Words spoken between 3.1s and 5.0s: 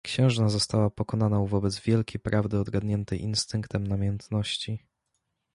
instynktem namiętności."